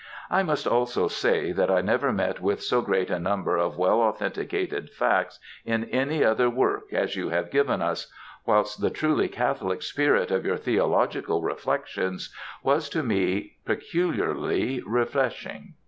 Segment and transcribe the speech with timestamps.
[0.31, 4.01] I must also say that I never met with so great a number of well
[4.01, 8.11] authenticated facts in any other work as you have given us,
[8.43, 15.75] whilst the truly catholic spirit of your theological reflections, was to me pecularly refreshing.